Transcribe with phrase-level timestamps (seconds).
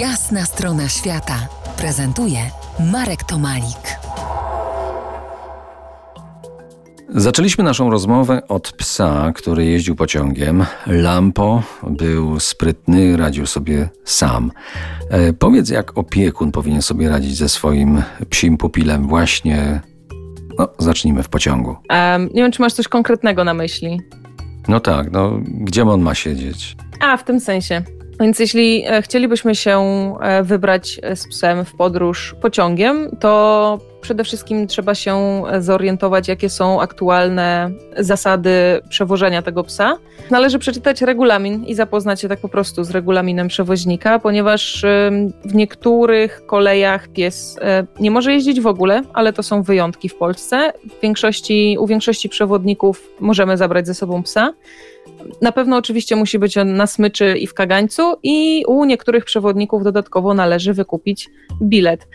[0.00, 1.48] Jasna strona świata
[1.78, 2.38] prezentuje
[2.92, 3.98] Marek Tomalik.
[7.08, 10.64] Zaczęliśmy naszą rozmowę od psa, który jeździł pociągiem.
[10.86, 14.52] Lampo był sprytny, radził sobie sam.
[15.10, 19.80] E, powiedz, jak opiekun powinien sobie radzić ze swoim psim pupilem właśnie.
[20.58, 21.76] No, zacznijmy w pociągu.
[21.90, 24.00] Um, nie wiem, czy masz coś konkretnego na myśli.
[24.68, 26.76] No tak, no gdzie on ma siedzieć?
[27.00, 27.95] A, w tym sensie.
[28.20, 29.80] Więc jeśli e, chcielibyśmy się
[30.20, 36.80] e, wybrać z psem w podróż pociągiem, to przede wszystkim trzeba się zorientować, jakie są
[36.80, 38.50] aktualne zasady
[38.88, 39.98] przewożenia tego psa.
[40.30, 44.84] Należy przeczytać regulamin i zapoznać się tak po prostu z regulaminem przewoźnika, ponieważ
[45.44, 50.14] w niektórych kolejach pies e, nie może jeździć w ogóle, ale to są wyjątki w
[50.14, 50.72] Polsce.
[50.98, 54.52] W większości, u większości przewodników możemy zabrać ze sobą psa.
[55.42, 59.84] Na pewno oczywiście musi być on na smyczy i w kagańcu i u niektórych przewodników
[59.84, 61.30] dodatkowo należy wykupić
[61.62, 62.08] bilet.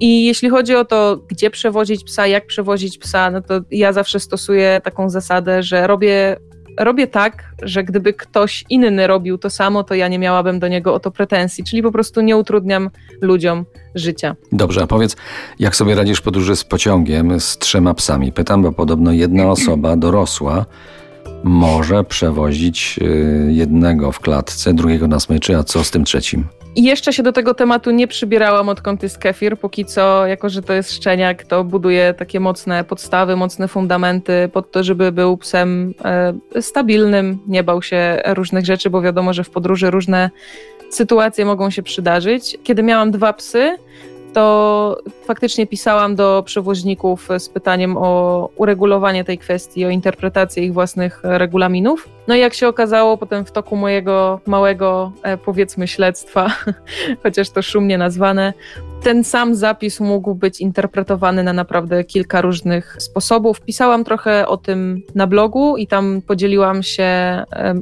[0.00, 4.20] I jeśli chodzi o to, gdzie przewozić psa, jak przewozić psa, no to ja zawsze
[4.20, 6.36] stosuję taką zasadę, że robię,
[6.78, 10.94] robię tak, że gdyby ktoś inny robił to samo, to ja nie miałabym do niego
[10.94, 14.36] o to pretensji, czyli po prostu nie utrudniam ludziom życia.
[14.52, 15.16] Dobrze, a powiedz,
[15.58, 18.32] jak sobie radzisz podróży z pociągiem z trzema psami?
[18.32, 20.66] Pytam, bo podobno jedna osoba dorosła
[21.44, 26.44] może przewozić y, jednego w klatce, drugiego na smyczy, a co z tym trzecim?
[26.76, 29.58] I jeszcze się do tego tematu nie przybierałam, odkąd jest kefir.
[29.58, 34.70] Póki co, jako że to jest szczeniak, to buduje takie mocne podstawy, mocne fundamenty pod
[34.70, 39.50] to, żeby był psem e, stabilnym, nie bał się różnych rzeczy, bo wiadomo, że w
[39.50, 40.30] podróży różne
[40.90, 42.58] sytuacje mogą się przydarzyć.
[42.62, 43.76] Kiedy miałam dwa psy,
[44.32, 51.20] to faktycznie pisałam do przewoźników z pytaniem o uregulowanie tej kwestii, o interpretację ich własnych
[51.22, 52.08] regulaminów.
[52.28, 56.50] No i jak się okazało, potem w toku mojego małego, e, powiedzmy, śledztwa,
[57.22, 58.52] chociaż to szumnie nazwane,
[59.02, 63.60] ten sam zapis mógł być interpretowany na naprawdę kilka różnych sposobów.
[63.60, 67.08] Pisałam trochę o tym na blogu i tam podzieliłam się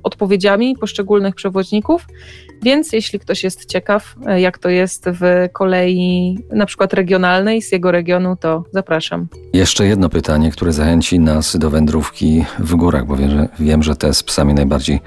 [0.02, 2.06] odpowiedziami poszczególnych przewoźników.
[2.62, 7.72] Więc jeśli ktoś jest ciekaw, e, jak to jest w kolei na przykład regionalnej z
[7.72, 9.26] jego regionu, to zapraszam.
[9.52, 13.96] Jeszcze jedno pytanie, które zachęci nas do wędrówki w górach, bo wiem, że, wiem, że
[13.96, 15.00] te z psami najbardziej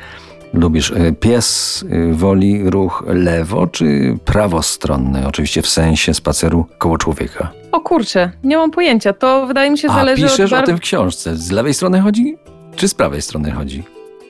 [0.53, 0.91] lubisz.
[0.91, 5.27] E, pies e, woli ruch lewo czy prawostronny?
[5.27, 7.51] Oczywiście w sensie spaceru koło człowieka.
[7.71, 9.13] O kurczę, nie mam pojęcia.
[9.13, 10.63] To wydaje mi się A, zależy piszesz od...
[10.63, 11.35] o tym w książce.
[11.35, 12.37] Z lewej strony chodzi
[12.75, 13.83] czy z prawej strony chodzi?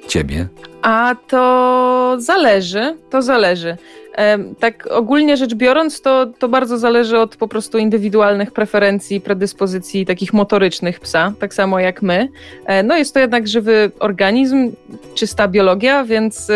[0.07, 0.47] Ciebie?
[0.81, 1.39] A to
[2.21, 3.77] zależy, to zależy.
[4.59, 10.33] Tak ogólnie rzecz biorąc, to, to bardzo zależy od po prostu indywidualnych preferencji, predyspozycji takich
[10.33, 12.29] motorycznych psa, tak samo jak my.
[12.65, 14.71] E, no jest to jednak żywy organizm,
[15.15, 16.53] czysta biologia, więc e,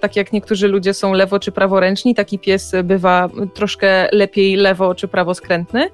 [0.00, 5.08] tak jak niektórzy ludzie są lewo czy praworęczni, taki pies bywa troszkę lepiej lewo czy
[5.08, 5.88] prawoskrętny.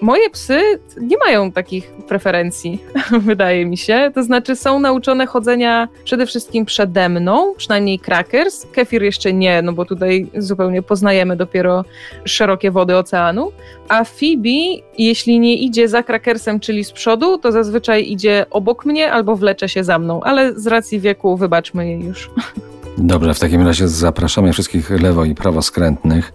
[0.00, 0.60] Moje psy
[1.00, 2.82] nie mają takich preferencji,
[3.20, 4.10] wydaje mi się.
[4.14, 8.66] To znaczy, są nauczone chodzenia przede wszystkim przede mną, przynajmniej Crackers.
[8.72, 11.84] Kefir jeszcze nie, no bo tutaj zupełnie poznajemy dopiero
[12.24, 13.52] szerokie wody oceanu.
[13.88, 19.12] A Phoebe, jeśli nie idzie za Crackersem, czyli z przodu, to zazwyczaj idzie obok mnie
[19.12, 22.30] albo wlecze się za mną, ale z racji wieku wybaczmy jej już.
[22.98, 26.32] Dobrze, w takim razie zapraszamy wszystkich lewo i prawoskrętnych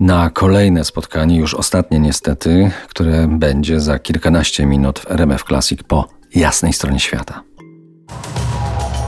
[0.00, 6.08] na kolejne spotkanie, już ostatnie niestety, które będzie za kilkanaście minut w RMF Classic po
[6.34, 7.42] jasnej stronie świata.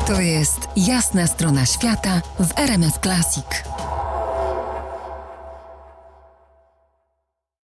[0.06, 3.73] To jest jasna strona świata w RMF Classic.